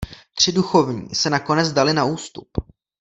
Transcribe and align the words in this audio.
Tři 0.33 0.51
duchovní 0.51 1.15
se 1.15 1.29
nakonec 1.29 1.71
dali 1.73 1.93
na 1.93 2.05
ústup. 2.05 2.49